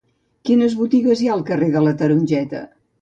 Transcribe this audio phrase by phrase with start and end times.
[0.49, 2.63] Quines botigues hi ha al carrer de la Tarongeta?